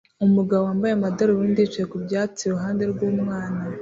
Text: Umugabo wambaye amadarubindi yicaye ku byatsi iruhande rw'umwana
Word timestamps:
Umugabo 0.25 0.61
wambaye 0.67 0.93
amadarubindi 0.95 1.61
yicaye 1.63 1.85
ku 1.91 1.97
byatsi 2.05 2.41
iruhande 2.43 2.83
rw'umwana 2.91 3.59